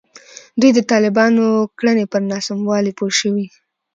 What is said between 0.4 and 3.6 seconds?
دوی د طالبانو کړنو پر ناسموالي پوه شوي.